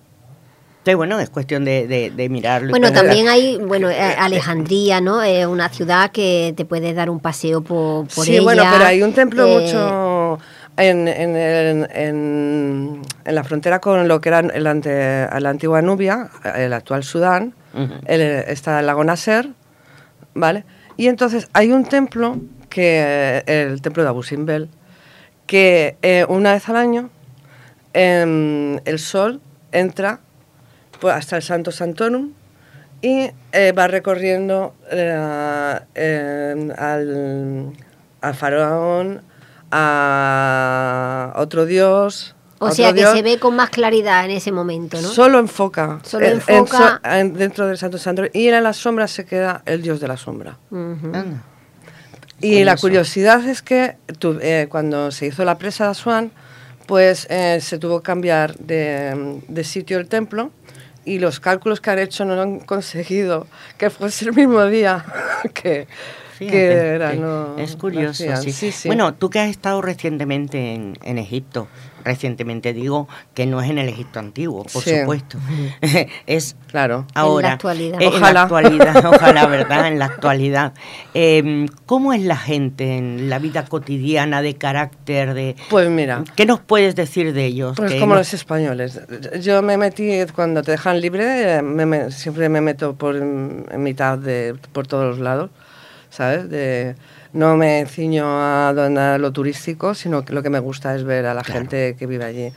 [0.79, 2.71] Entonces, bueno, es cuestión de, de, mirarlo.
[2.71, 5.23] Bueno, también hay, bueno, eh, Alejandría, ¿no?
[5.23, 9.03] Es una ciudad que te puedes dar un paseo por, por sí, bueno, pero hay
[9.03, 10.39] un templo eh, mucho
[10.79, 16.73] en, en, en, la frontera con lo que era el ante, la antigua Nubia, el
[16.73, 17.55] actual Sudán,
[18.07, 19.51] está el lago Nasser,
[20.35, 20.65] ¿vale?
[20.97, 24.69] Y entonces hay un templo, que el templo de Abu Simbel,
[25.51, 27.11] que eh, una vez al año
[27.93, 29.41] em, el sol
[29.73, 30.21] entra
[31.01, 32.35] pues, hasta el Santo Santorum
[33.03, 35.11] y eh, va recorriendo eh,
[36.79, 37.73] al,
[38.35, 39.23] faraón,
[39.73, 45.09] a otro dios, O sea que se ve con más claridad en ese momento, ¿no?
[45.09, 45.99] Solo enfoca.
[46.03, 47.01] Solo enfoca.
[47.25, 48.25] dentro del Santo Santo.
[48.35, 50.59] Y en la sombra se queda el Dios de la sombra.
[52.41, 53.97] Y la curiosidad es que
[54.43, 56.33] eh, cuando se hizo la presa de Asuán,
[56.87, 60.51] pues eh, se tuvo que cambiar de, de sitio el templo
[61.05, 63.47] y los cálculos que han hecho no han conseguido
[63.79, 65.05] que fuese el mismo día
[65.55, 65.87] que,
[66.39, 67.15] era.
[67.15, 68.73] No, es curioso, sí.
[68.87, 71.69] Bueno, tú que has estado recientemente en, en Egipto,
[72.05, 75.39] recientemente digo que no es en el Egipto antiguo, por supuesto.
[76.27, 77.07] es claro.
[77.15, 77.49] ahora.
[77.49, 77.99] En la actualidad.
[78.07, 78.29] ojalá.
[78.29, 79.87] En la actualidad, ojalá, ¿verdad?
[79.89, 80.73] En la actualidad.
[81.15, 86.47] Em, ¿Cómo es la gente en la vida cotidiana de carácter de Pues mira, ¿qué
[86.47, 87.75] nos puedes decir de ellos?
[87.77, 89.01] Pues como los españoles.
[89.41, 91.61] Yo me metí cuando te dejan libre,
[92.11, 95.51] siempre me meto por en mitad de por todos los lados,
[96.11, 96.49] ¿sabes?
[96.49, 96.95] De
[97.33, 101.35] no me ciño a, lo turístico, sino que lo que me gusta es ver a
[101.35, 102.53] la gente que vive allí.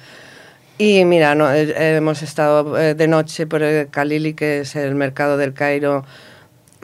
[0.77, 4.95] Y mira, no, eh, hemos estado eh, de noche por el Khalili, que es el
[4.95, 6.03] mercado del Cairo,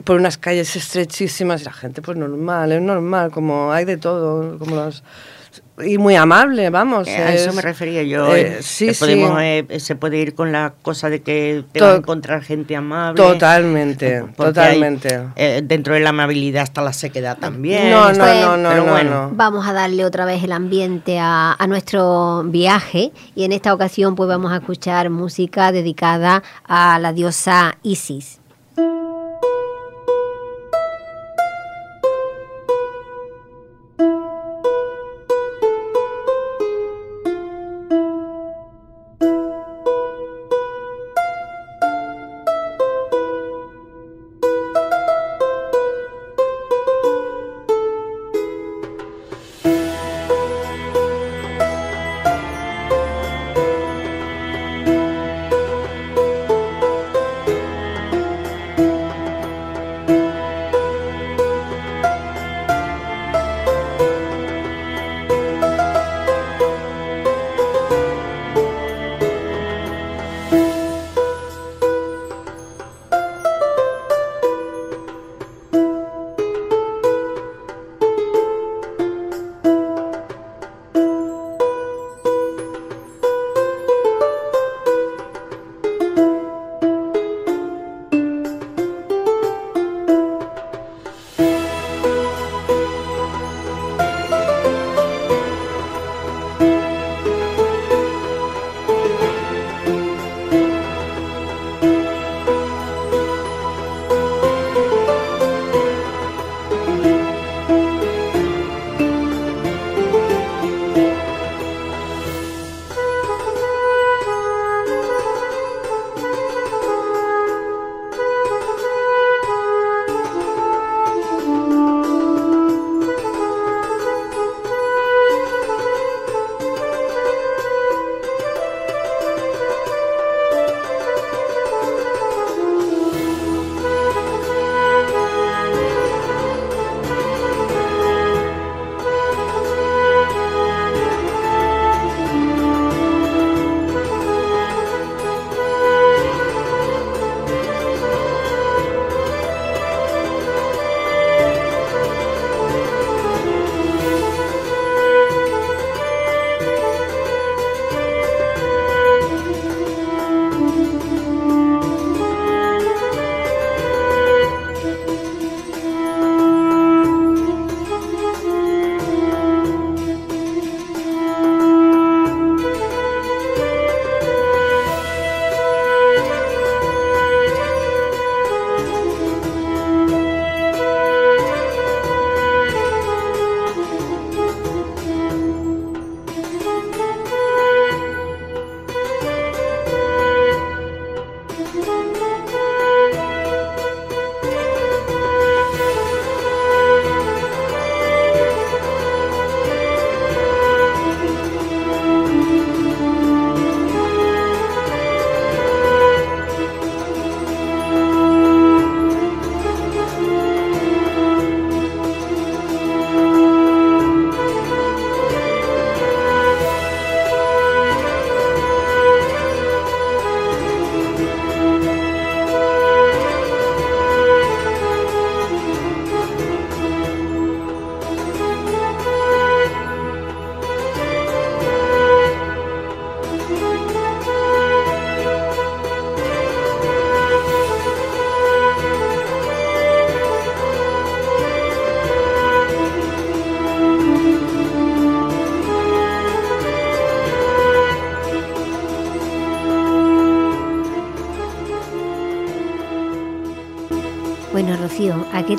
[0.04, 4.58] por unas calles estrechísimas y la gente pues normal, es normal, como hay de todo,
[4.58, 5.02] como los
[5.84, 7.08] y muy amable, vamos.
[7.08, 8.34] Eh, a eso me refería yo.
[8.34, 9.40] Eh, eh, sí, podemos,
[9.82, 13.16] se puede ir con la cosa de que te va a encontrar gente amable.
[13.16, 15.20] Totalmente, totalmente.
[15.62, 17.90] dentro de la amabilidad está la sequedad también.
[17.90, 19.30] No, no, no, no, bueno.
[19.32, 24.14] Vamos a darle otra vez el ambiente a, a nuestro viaje y en esta ocasión
[24.14, 28.40] pues vamos a escuchar música dedicada a la diosa Isis.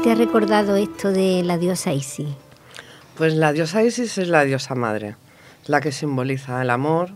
[0.03, 2.29] Te ha recordado esto de la diosa Isis?
[3.17, 5.15] Pues la diosa Isis es la diosa madre,
[5.67, 7.11] la que simboliza el amor,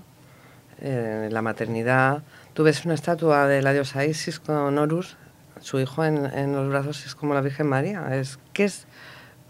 [0.81, 2.21] eh, la maternidad.
[2.53, 5.17] Tú ves una estatua de la diosa Isis con Horus,
[5.61, 8.15] su hijo, en, en los brazos, es como la Virgen María.
[8.15, 8.85] Es que es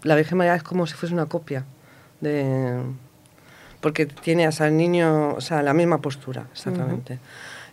[0.02, 1.66] la Virgen María es como si fuese una copia
[2.20, 2.80] de
[3.82, 7.18] porque tiene hasta el niño, o sea, la misma postura, exactamente.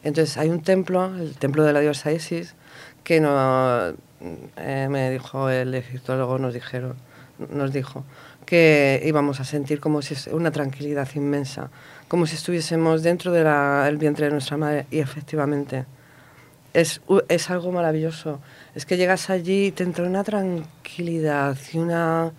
[0.03, 2.55] Entonces hay un templo, el templo de la diosa Isis,
[3.03, 3.93] que no,
[4.57, 6.95] eh, me dijo el egiptólogo, nos dijeron,
[7.49, 8.03] nos dijo
[8.45, 11.69] que íbamos a sentir como si es una tranquilidad inmensa,
[12.07, 14.85] como si estuviésemos dentro del vientre de nuestra madre.
[14.91, 15.85] Y efectivamente
[16.73, 18.39] es, es algo maravilloso.
[18.75, 22.31] Es que llegas allí y te entra una tranquilidad y una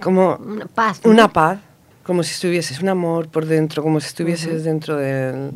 [0.00, 1.58] como una paz, una paz,
[2.02, 5.52] como si estuvieses un amor por dentro, como si estuvieses dentro del,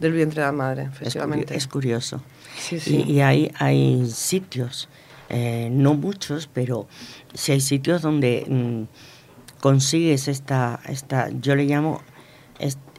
[0.00, 1.56] del, vientre de la madre, efectivamente.
[1.56, 2.22] Es, curioso.
[2.58, 3.04] Sí, sí.
[3.06, 4.88] Y, hay, hay sitios,
[5.28, 6.86] eh, no muchos, pero
[7.34, 12.02] sí hay sitios donde mm, consigues esta, esta, yo le llamo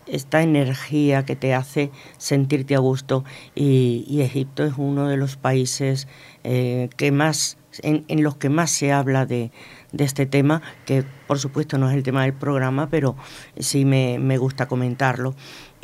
[0.07, 3.23] esta energía que te hace sentirte a gusto
[3.55, 6.07] y, Egipto es uno de los países
[6.43, 9.51] eh, que más en, en, los que más se habla de,
[9.91, 13.15] de, este tema que por supuesto no es el tema del programa pero
[13.59, 15.35] sí me, me gusta comentarlo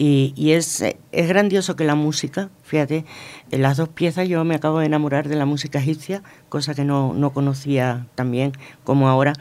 [0.03, 3.05] y, y es, es, grandioso que la música fíjate
[3.51, 6.83] en las dos piezas yo me acabo de enamorar de la música egipcia cosa que
[6.83, 9.33] no, no conocía tan bien como ahora.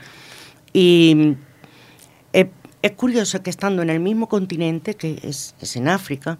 [0.72, 1.36] Y
[2.82, 6.38] es curioso que estando en el mismo continente, que es, en África,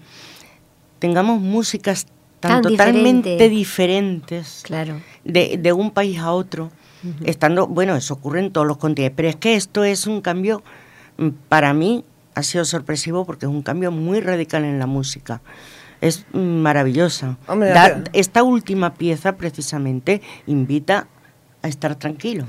[0.99, 2.07] tengamos músicas
[2.41, 5.01] tan, totalmente diferentes claro.
[5.25, 6.71] de, un país a otro,
[7.25, 10.63] estando, bueno, eso ocurre en todos los continentes, pero es que esto es un cambio,
[11.19, 15.41] mm, para mí ha sido sorpresivo porque es un cambio muy radical en la música.
[16.01, 17.37] Es maravillosa.
[18.13, 21.07] esta última pieza precisamente invita
[21.63, 22.47] a estar tranquilo.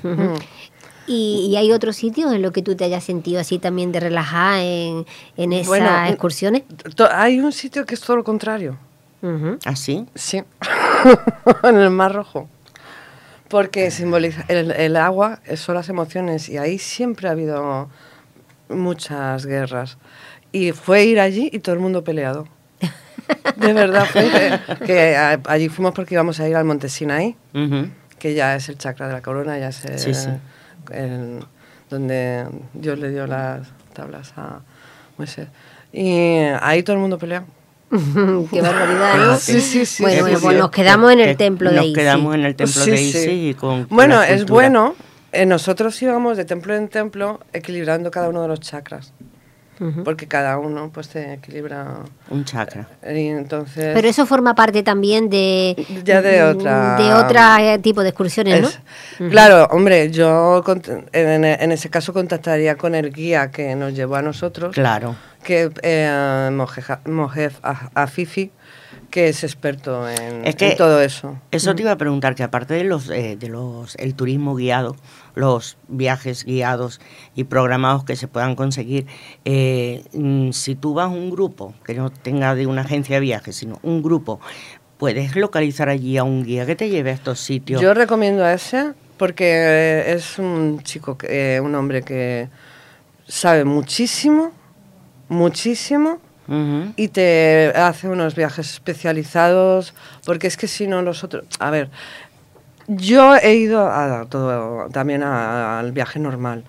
[1.05, 4.59] ¿Y, hay otros sitios en los que tú te hayas sentido así también de relajar
[4.61, 5.05] en,
[5.37, 6.63] en esas excursiones?
[7.11, 8.77] Hay un sitio que es todo lo contrario.
[9.65, 10.05] ¿Ah, sí?
[10.15, 10.43] Sí,
[11.63, 12.49] en el Mar Rojo.
[13.47, 17.89] Porque simboliza el, el, agua, son las emociones y ahí siempre ha habido
[18.69, 19.97] muchas guerras.
[20.51, 22.47] Y fue ir allí y todo el mundo peleado.
[23.55, 24.29] De verdad, fue
[24.85, 27.35] que, allí fuimos porque íbamos a ir al Monte Sinaí,
[28.19, 30.29] que ya es el chakra de la corona, ya es sí, sí
[31.93, 34.61] donde Dios le dio las tablas a
[35.17, 35.47] Moisés.
[35.91, 37.43] Y ahí todo el mundo pelea.
[37.91, 39.37] Qué barbaridad, ¿no?
[39.37, 40.01] Sí, sí, sí.
[40.01, 41.89] Bueno, pues nos quedamos en el templo de Isis.
[41.89, 44.95] Nos quedamos en el templo de Isis con, Bueno, es bueno.
[45.33, 49.13] Eh, nosotros íbamos de templo en templo equilibrando cada uno de los chakras
[50.03, 52.87] porque cada uno pues se equilibra un chakra.
[53.03, 58.09] Y entonces Pero eso forma parte también de ya de otra de otro tipo de
[58.09, 58.79] excursiones,
[59.19, 59.29] ¿no?
[59.29, 60.63] Claro, hombre, yo
[61.11, 64.73] en, en, ese caso contactaría con el guía que nos llevó a nosotros.
[64.73, 65.15] Claro.
[65.43, 66.49] Que eh,
[67.05, 67.59] Mojef
[67.93, 68.51] Afifi
[69.13, 70.43] que es experto en,
[70.75, 71.37] todo eso.
[71.51, 74.95] Eso te iba a preguntar, que aparte de los, eh, de los el turismo guiado,
[75.35, 77.01] los viajes guiados
[77.35, 79.07] y programados que se puedan conseguir,
[79.45, 83.21] eh, mm, si tú vas a un grupo, que no tenga de una agencia de
[83.21, 84.39] viajes, sino un grupo,
[84.97, 87.81] puedes localizar allí a un guía que te lleve a estos sitios.
[87.81, 92.49] Yo recomiendo a ese porque es un chico, eh, un hombre que
[93.27, 94.51] sabe muchísimo,
[95.29, 96.19] muchísimo
[96.97, 99.93] y te hace unos viajes especializados,
[100.25, 101.89] porque es que si no nosotros, a ver,
[102.87, 106.63] yo he ido a todo, también al viaje normal.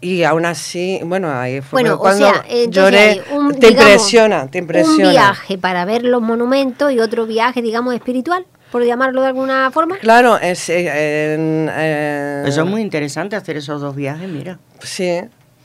[0.00, 2.30] Y aún así, bueno, ahí fue cuando
[2.70, 3.22] lloré.
[3.58, 5.06] te impresiona, te impresiona.
[5.06, 9.70] Un viaje para ver los monumentos y otro viaje, digamos, espiritual, por llamarlo de alguna
[9.70, 9.96] forma.
[9.98, 14.58] Claro, es, eh, eh, Eso es muy interesante hacer esos dos viajes, mira.
[14.80, 15.20] Sí,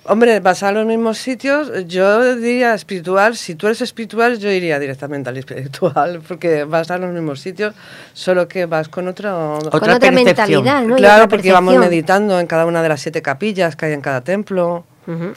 [0.05, 4.79] Hombre, vas a los mismos sitios, yo diría espiritual, si tú eres espiritual, yo iría
[4.79, 7.75] directamente al espiritual, porque vas a los mismos sitios,
[8.13, 10.95] solo que vas con, otro, otra, mentalidad, ¿no?
[10.95, 14.21] Claro, porque vamos meditando en cada una de las siete capillas que hay en cada
[14.21, 14.85] templo.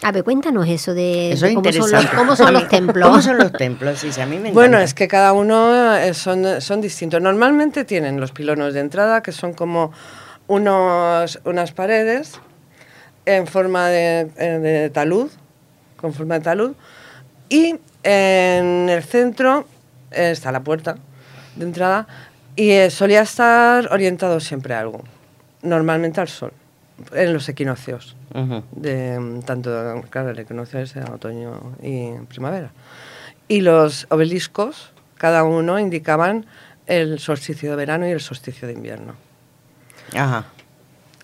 [0.02, 3.08] A ver, cuéntanos eso de, eso cómo, son los, cómo, son los, templos.
[3.08, 3.98] ¿Cómo son los templos?
[3.98, 7.20] Sí, a mí me bueno, es que cada uno eh, son, son distintos.
[7.20, 9.90] Normalmente tienen los pilonos de entrada, que son como
[10.46, 12.38] unos, unas paredes
[13.26, 15.30] en forma de, de, talud,
[15.96, 16.74] con forma de talud,
[17.48, 19.66] y en el centro
[20.10, 20.96] está la puerta
[21.56, 22.06] de entrada
[22.56, 25.02] y eh, solía estar orientado siempre a algo,
[25.62, 26.52] normalmente al sol,
[27.12, 28.16] en los equinoccios,
[28.72, 32.70] de, tanto, claro, el equinoccio es otoño y primavera.
[33.48, 36.46] Y los obeliscos, cada uno indicaban
[36.86, 39.14] el solsticio de verano y el solsticio de invierno.
[40.14, 40.46] Ajá.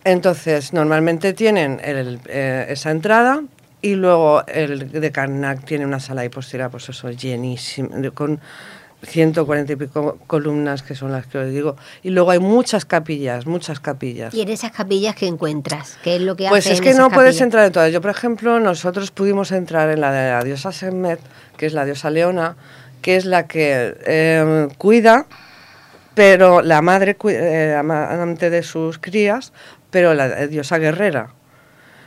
[0.04, 3.42] Entonces, normalmente tienen el- eh, esa entrada
[3.82, 8.40] y luego el de Karnak tiene una sala de posterior, pues eso, llenísima, con
[9.02, 11.76] 140 y pico columnas, que son las que os digo.
[12.02, 14.34] Y luego hay muchas capillas, muchas capillas.
[14.34, 17.40] Y en esas capillas que encuentras, ¿qué es lo que Pues es que no puedes
[17.40, 17.92] entrar en todas.
[17.92, 21.20] Yo, por ejemplo, nosotros pudimos entrar en la de la diosa Semet,
[21.56, 22.56] que es la diosa Leona,
[23.00, 25.24] que es la que eh, cuida,
[26.14, 29.54] pero la madre eh, amante de sus crías,
[29.90, 31.30] pero la diosa guerrera.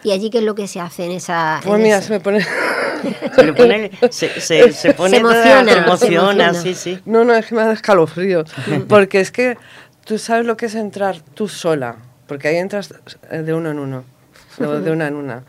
[0.04, 1.60] ¿Y allí qué es lo que se hace en esa...?
[1.64, 2.46] Pues en mira, ese- se me pone...
[3.36, 6.54] Se, le pone- se, se- se pone Se emociona, emociona, emociona.
[6.54, 7.02] sí, sí.
[7.06, 8.46] No, no, es que me da escalofrío.
[8.88, 9.58] Porque es que
[10.06, 11.98] tú sabes lo que es entrar tú sola.
[12.28, 12.94] Porque ahí entras
[13.30, 14.06] eh, de uno en uno.
[14.58, 15.44] De, de una en una.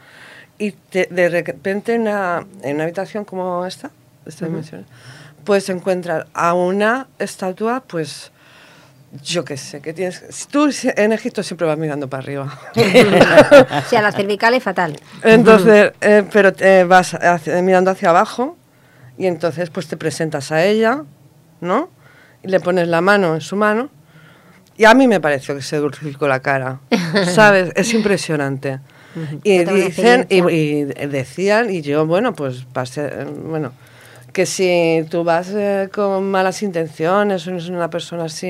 [0.59, 3.91] Y te- de repente en una, en una habitación como esta,
[4.25, 4.85] de esta dimensión,
[5.45, 8.33] puedes encontrar a una estatua, pues.
[9.23, 10.49] Yo qué sé, que tienes.
[10.51, 12.59] Tú en Egipto siempre vas mirando para arriba.
[12.75, 14.97] O sea, la cervical es fatal.
[15.23, 18.57] Entonces, eh, pero eh, vas hacia- mirando hacia abajo
[19.17, 21.05] y entonces pues te presentas a ella,
[21.61, 21.91] ¿no?
[22.43, 23.89] Y le pones la mano en su mano.
[24.77, 26.81] Y a mí me pareció que se dulcificó la cara,
[27.33, 27.73] ¿sabes?
[27.77, 28.81] Es impresionante.
[29.45, 33.73] Y dicen, y, y decían, y yo, bueno, pues pasé, eh, bueno,
[34.35, 38.47] que si tú vas eh, con malas intenciones o eres una persona así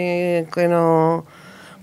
[0.53, 1.26] que no,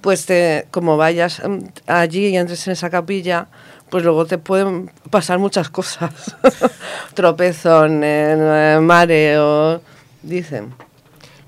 [0.01, 3.47] pues te, como vayas mm, allí y entres en esa capilla,
[3.89, 6.35] pues luego te pueden pasar muchas cosas.
[7.13, 9.81] Tropezones, eh, mareo,
[10.23, 10.73] dicen.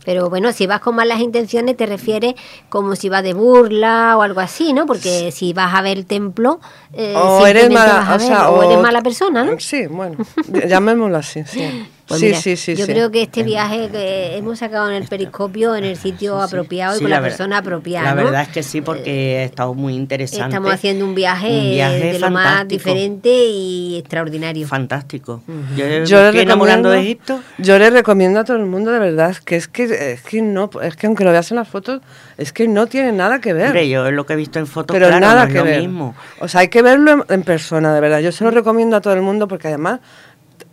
[0.05, 2.35] Pero bueno, si vas con malas intenciones te refieres
[2.69, 4.85] como si vas de burla o algo así, ¿no?
[4.85, 6.59] Porque si vas a ver el templo,
[6.91, 9.59] eh, o eres mala, vas a o sea, o eres mala persona, ¿no?
[9.59, 10.17] Sí, bueno,
[10.67, 11.87] llamémoslo así, sí.
[12.07, 12.91] Pues sí, mira, sí, sí, Yo sí.
[12.91, 17.01] creo que este viaje que hemos sacado en el periscopio en el sitio apropiado y
[17.01, 18.09] con la, persona apropiada.
[18.09, 18.25] La ¿no?
[18.25, 20.47] verdad es que sí, porque ha estado muy interesante.
[20.47, 24.67] Estamos haciendo un viaje, Un viaje de lo más diferente y extraordinario.
[24.67, 25.41] Fantástico.
[25.77, 27.39] Yo, me Yo le estoy enamorando de Egipto.
[27.57, 29.83] Yo le recomiendo a todo el mundo de verdad que es que
[30.13, 32.01] es que no es que aunque lo veas en las fotos
[32.37, 33.67] es que no tiene nada que ver.
[33.67, 35.65] Hombre, yo lo que he visto en fotos, pero claro, nada no es que lo
[35.65, 35.79] ver.
[35.79, 36.15] mismo.
[36.39, 38.19] O sea, hay que verlo en, en persona, de verdad.
[38.19, 39.99] Yo se lo recomiendo a todo el mundo porque además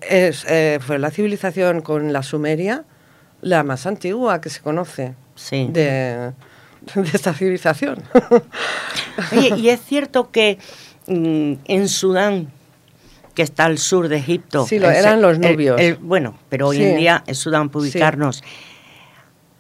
[0.09, 2.85] es, eh, fue la civilización con la Sumeria
[3.43, 5.69] la más antigua que se conoce Sí.
[5.73, 6.33] de,
[6.95, 8.03] de esta civilización.
[9.33, 10.59] Oye, y es cierto que
[11.07, 12.49] mm, en Sudán,
[13.35, 14.67] que está al sur de Egipto.
[14.67, 15.81] Sí, lo el- eran los nubios.
[15.81, 16.85] el- bueno, pero hoy Sí.
[16.85, 18.43] en día en Sudán, para ubicarnos,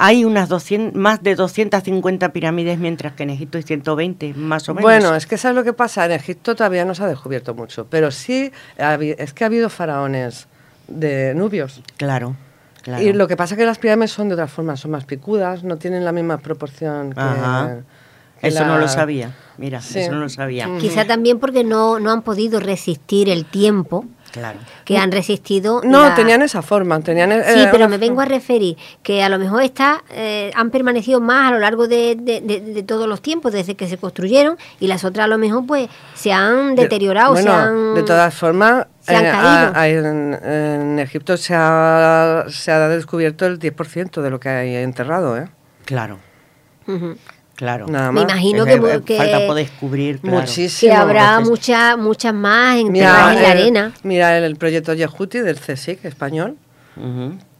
[0.02, 4.72] hay unas 200, más de 250 pirámides, mientras que en Egipto hay 120, más o
[4.74, 4.82] menos.
[4.82, 7.86] Bueno, es que sabes lo que pasa, en Egipto todavía no se ha descubierto mucho,
[7.90, 10.48] pero sí es que ha habido faraones
[10.88, 11.82] de nubios.
[11.98, 12.34] Claro,
[12.82, 13.02] claro.
[13.04, 15.64] Y lo que pasa es que las pirámides son de otra forma, son más picudas,
[15.64, 17.20] no tienen la misma proporción que...
[17.20, 17.80] Ajá.
[18.40, 19.34] Eso no lo sabía.
[19.58, 19.98] Mira, Sí.
[19.98, 20.66] eso no lo sabía.
[20.80, 24.58] Quizá también porque no, no han podido resistir el tiempo Claro.
[24.84, 25.80] que han resistido.
[25.84, 27.32] No, la- tenían esa forma, tenían...
[27.32, 31.20] eh, Sí, pero me vengo a referir que a lo mejor está, eh, han permanecido
[31.20, 34.56] más a lo largo de, de- de- de todos los tiempos, desde que se construyeron,
[34.78, 37.94] y las otras a lo mejor pues se han De- deteriorado, bueno, se han...
[37.94, 39.48] de todas formas, se han eh, caído.
[39.48, 44.48] a- a- en, en Egipto se ha, se ha descubierto el 10% de lo que
[44.48, 45.48] hay enterrado, ¿eh?
[45.84, 46.18] Claro,
[46.86, 47.16] Ujú.
[47.60, 47.86] Claro.
[47.88, 48.30] Nada Me más.
[48.32, 50.38] imagino Es que, mu- eh, que- falta por descubrir, claro.
[50.40, 50.90] Muchísimo.
[50.90, 53.92] que habrá muchas muchas más enterradas en la el, arena.
[54.02, 56.56] mira el, el proyecto Yehuti del CSIC español,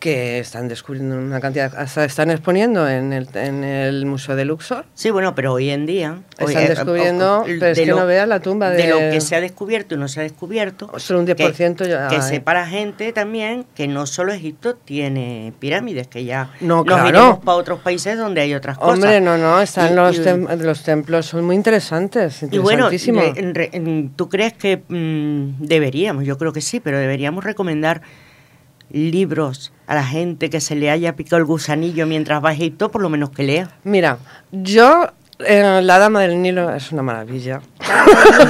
[0.01, 4.87] Que están descubriendo una cantidad, hasta están exponiendo en el, en el Museo de Luxor.
[4.95, 6.23] Sí, bueno, pero hoy en día...
[6.39, 9.11] Están eh, descubriendo, o- pero es de que no veas la tumba De lo de-
[9.11, 10.91] que se ha descubierto y no se ha descubierto...
[10.99, 12.23] Solo un que- 10% ya Que hay.
[12.23, 17.09] sepa la gente también que no solo Egipto tiene pirámides, que ya No, nos claro.
[17.11, 18.95] iremos para otros países donde hay otras cosas.
[18.95, 22.89] Hombre, no, no, están Y- los, y- tem- los templos, son muy interesantes, Y bueno,
[22.89, 26.25] re- re- ¿tú crees que mm, deberíamos?
[26.25, 28.01] Yo creo que sí, pero deberíamos recomendar
[28.91, 32.91] libros a la gente que se le haya picado el gusanillo mientras va a Egipto,
[32.91, 33.71] por lo menos que lea.
[33.85, 34.19] Mira,
[34.53, 35.09] yo,
[35.41, 37.61] eh, La Dama del Nilo es una maravilla.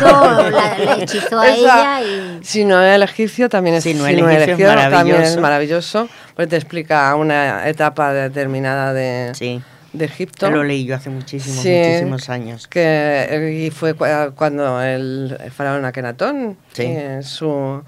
[0.02, 2.44] No, la, la hechizó a Esa- ella y...
[2.44, 5.36] Si no el egipcio también es, Si no si el no egipcio es también es
[5.36, 5.40] maravilloso.
[5.40, 9.60] maravilloso, porque te explica una etapa determinada de, Sí,
[9.92, 10.48] de Egipto.
[10.48, 12.66] yo lo leí yo hace muchísimos, Sí, muchísimos años.
[12.68, 16.82] Que, eh, y fue cua- cuando el faraón Akenatón, Sí.
[16.86, 17.82] eh, su,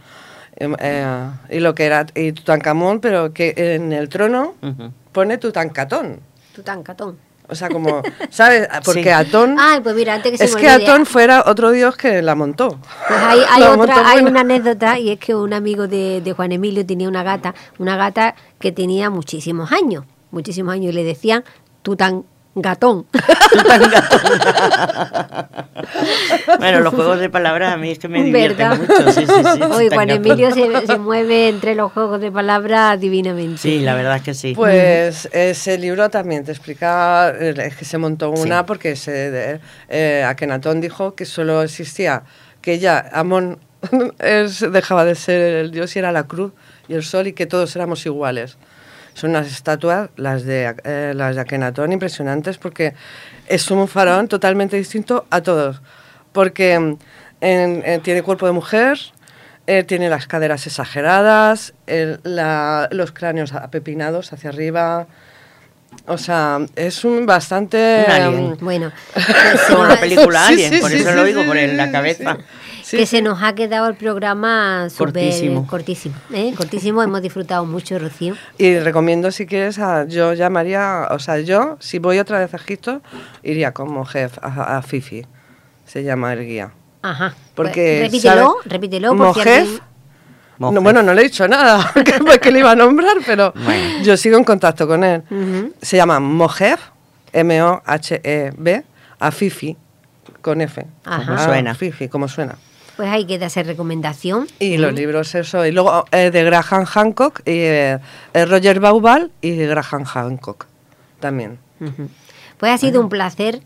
[0.81, 4.93] eh, y lo que era y Tutankamón, pero que en el trono Ujú.
[5.13, 6.21] pone Tutankatón.
[6.55, 7.17] Tutankamón.
[7.49, 8.67] O sea, como, ¿sabes?
[8.85, 9.09] Porque Sí.
[9.11, 9.57] Atón...
[9.59, 12.79] Ay, pues mira, antes que se es que Atón fuera otro dios que la montó.
[13.09, 16.21] Pues hay, hay La otra, montó hay una anécdota y es que un amigo de,
[16.23, 20.97] de Juan Emilio tenía una gata, una gata que tenía muchísimos años, muchísimos años y
[20.97, 21.45] le decían
[21.83, 22.25] Tutan
[22.55, 23.07] gatón.
[26.59, 29.13] bueno, los juegos de palabras a mí es que me divierten mucho.
[29.13, 33.59] Sí, sí, sí, Juan Emilio se, se, mueve entre los juegos de palabras divinamente.
[33.59, 34.55] Sí, la verdad es que sí.
[34.55, 40.81] Pues ese libro también te explica, es que se montó una porque se, eh, Akenatón
[40.81, 42.23] dijo que solo existía,
[42.61, 43.59] que ya Amón
[44.19, 46.53] es, dejaba de ser el dios y era la cruz
[46.89, 48.57] y el sol y que todos éramos iguales.
[49.15, 52.95] Son unas estatuas, las de, eh, las de Akenatón, impresionantes porque
[53.47, 55.83] es un faraón totalmente distinto a todos.
[56.33, 56.99] Porque en,
[57.41, 58.99] en, tiene cuerpo de mujer,
[59.67, 65.07] eh, tiene las caderas exageradas, el, la, los cráneos apepinados hacia arriba.
[66.07, 68.05] O sea, es un bastante...
[68.07, 68.57] Un alien.
[68.61, 68.93] Bueno,
[69.69, 72.39] como la película Alien, sí, por eso lo digo, por la cabeza
[72.97, 75.67] que se nos ha quedado el programa cortísimo.
[75.67, 76.53] cortísimo, ¿eh?
[76.57, 77.03] cortísimo.
[77.03, 78.35] Hemos disfrutado mucho, Rocío.
[78.59, 82.57] Y recomiendo, si quieres, a, yo llamaría, o sea, yo, si voy otra vez a
[82.57, 83.03] Egipto,
[83.43, 85.27] iría como jefe a, Fifi.
[85.87, 86.73] Se llama el guía.
[87.03, 87.35] Ajá.
[87.55, 89.15] Porque, pues repítelo, repítelo.
[89.15, 89.81] Mojef,
[90.59, 91.93] no, bueno, no le he dicho nada,
[92.41, 93.53] que, le iba a nombrar, pero
[94.03, 95.23] yo sigo en contacto con él.
[95.81, 96.79] Se llama Mojeb,
[97.33, 98.85] M-O-H-E-B,
[99.19, 99.77] a Fifi,
[100.41, 100.87] con F.
[101.05, 101.27] Ajá.
[101.27, 101.75] Como suena.
[101.75, 102.57] Fifi, como suena.
[103.03, 104.47] Pues hay que hacer recomendación.
[104.61, 105.67] Y los libros, eso.
[105.67, 107.99] Y luego eh, de Graham Hancock, y, eh,
[108.33, 110.67] eh, Roger Baubal y Graham Hancock
[111.19, 111.59] también.
[112.59, 113.61] Pues ha sido un placer.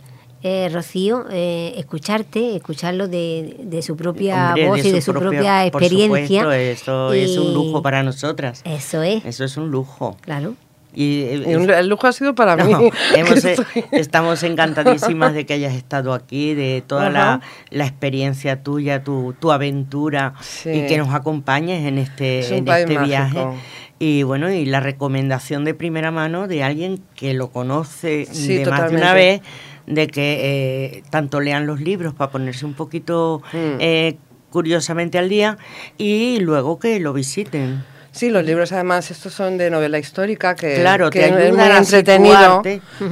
[0.73, 6.45] Rocío, escucharte, escucharlo de, su propia voz y de su propia, experiencia.
[6.45, 8.63] Por supuesto, es un lujo para nosotras.
[8.65, 9.23] Eso es.
[9.27, 10.17] Eso es un lujo.
[10.23, 10.55] Claro.
[10.97, 12.73] Y, el lujo ha sido para mí.
[13.93, 17.41] estamos encantadísimas de que hayas estado aquí, de toda la,
[17.71, 20.33] experiencia tuya, tu, tu aventura
[20.65, 23.47] y que nos acompañes en este, en este viaje.
[23.99, 28.91] Y bueno, y la recomendación de primera mano de alguien que lo conoce de más
[28.91, 29.43] de una vez,
[29.87, 33.81] de que eh, tanto lean los libros para ponerse un poquito mm.
[33.81, 34.17] eh,
[34.51, 35.59] curiosamente al día
[35.99, 37.85] y luego que lo visiten.
[38.17, 42.63] Sí, los libros además estos son de novela histórica que, claro, que es muy entretenido,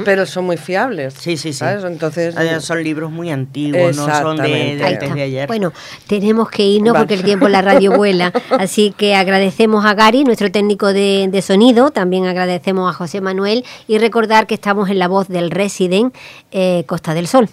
[0.02, 1.12] pero son muy fiables.
[1.12, 1.62] Sí, sí, sí.
[1.62, 5.46] Entonces son libros muy antiguos, no son de, de, ayer.
[5.46, 5.74] Bueno,
[6.06, 10.24] tenemos que irnos porque el tiempo en la radio vuela, así que agradecemos a Gary,
[10.24, 15.08] nuestro técnico de, sonido, también agradecemos a José Manuel y recordar que estamos en la
[15.08, 16.14] voz del Resident
[16.50, 17.50] eh, Costa del Sol.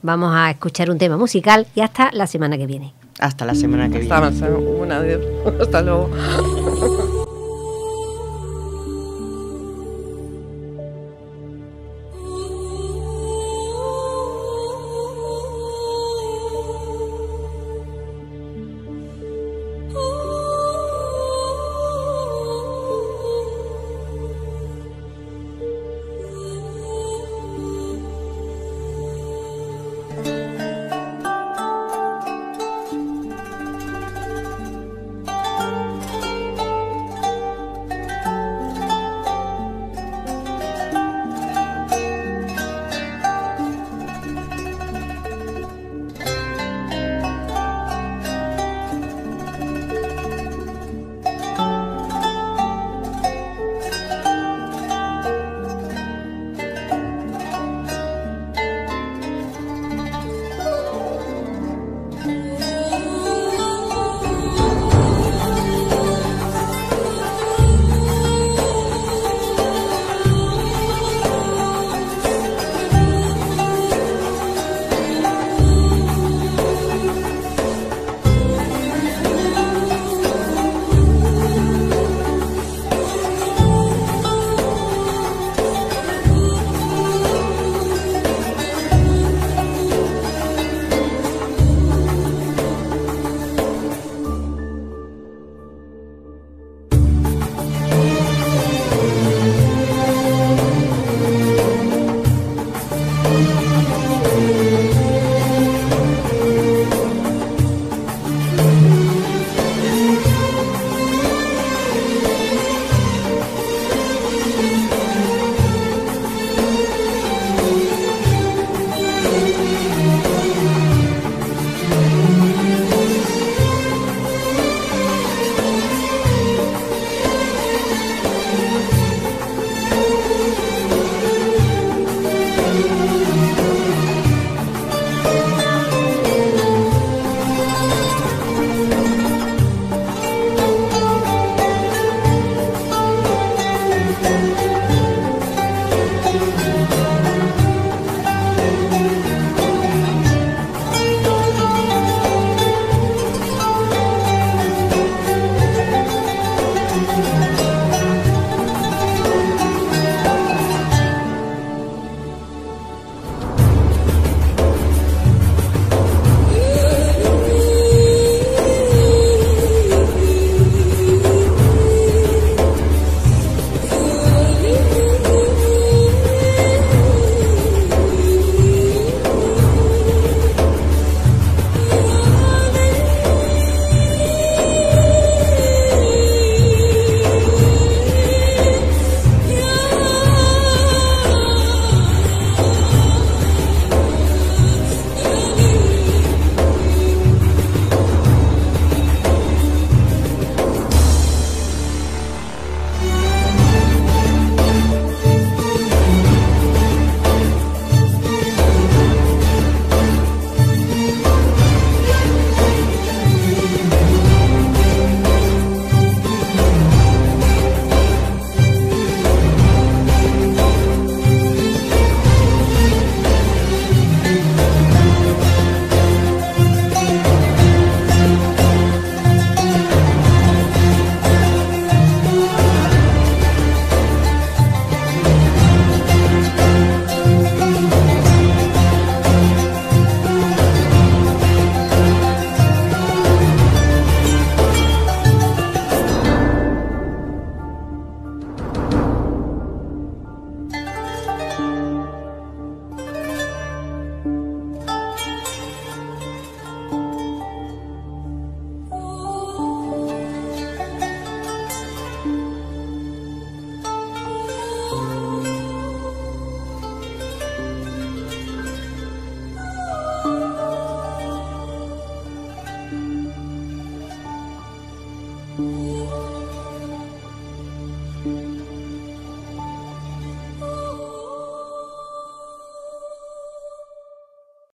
[0.00, 2.94] Vamos a escuchar un tema musical y hasta la semana que viene.
[3.18, 4.14] Hasta la semana que viene.
[4.14, 5.20] Hasta, un adiós.
[5.60, 6.10] Hasta luego.